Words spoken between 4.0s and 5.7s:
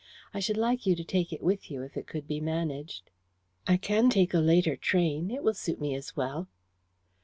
take a later train. It will